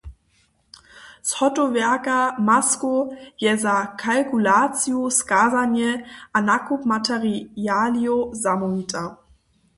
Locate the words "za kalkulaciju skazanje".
3.65-5.93